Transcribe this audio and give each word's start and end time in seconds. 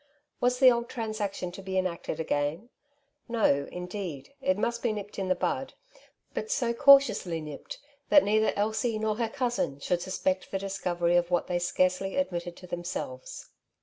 Was 0.39 0.57
the 0.57 0.71
old 0.71 0.89
transaction 0.89 1.51
to 1.51 1.61
be 1.61 1.77
enacted 1.77 2.19
again? 2.19 2.69
No, 3.29 3.67
indeed, 3.71 4.33
it 4.41 4.57
must 4.57 4.81
be 4.81 4.93
nipped 4.93 5.19
in 5.19 5.27
the 5.27 5.35
bud, 5.35 5.75
but 6.33 6.49
so 6.49 6.73
cautiously 6.73 7.39
nipped 7.39 7.77
that 8.09 8.23
neither 8.23 8.51
Elsie 8.55 8.97
nor 8.97 9.17
her 9.17 9.29
cousin 9.29 9.79
should 9.79 10.01
suspect 10.01 10.49
the 10.49 10.57
discovery 10.57 11.17
of 11.17 11.29
what 11.29 11.45
they 11.45 11.59
scarcely 11.59 12.15
admitted 12.15 12.57
to 12.57 12.65
themselves. 12.65 13.51